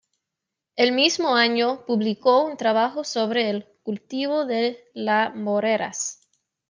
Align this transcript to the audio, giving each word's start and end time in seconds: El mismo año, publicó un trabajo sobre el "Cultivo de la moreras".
El 0.75 0.93
mismo 0.93 1.35
año, 1.35 1.85
publicó 1.85 2.43
un 2.43 2.57
trabajo 2.57 3.03
sobre 3.03 3.51
el 3.51 3.67
"Cultivo 3.83 4.45
de 4.47 4.83
la 4.95 5.29
moreras". 5.29 6.21